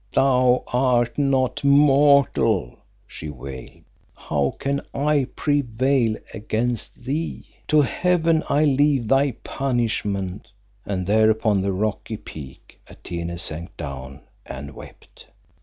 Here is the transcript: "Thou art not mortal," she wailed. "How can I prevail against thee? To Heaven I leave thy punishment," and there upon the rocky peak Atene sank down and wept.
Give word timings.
"Thou 0.13 0.63
art 0.65 1.19
not 1.19 1.63
mortal," 1.63 2.79
she 3.05 3.29
wailed. 3.29 3.83
"How 4.15 4.55
can 4.59 4.81
I 4.95 5.27
prevail 5.35 6.15
against 6.33 7.03
thee? 7.03 7.43
To 7.67 7.83
Heaven 7.83 8.41
I 8.49 8.65
leave 8.65 9.07
thy 9.09 9.33
punishment," 9.43 10.47
and 10.87 11.05
there 11.05 11.29
upon 11.29 11.61
the 11.61 11.71
rocky 11.71 12.17
peak 12.17 12.79
Atene 12.87 13.37
sank 13.37 13.77
down 13.77 14.21
and 14.43 14.73
wept. 14.73 15.27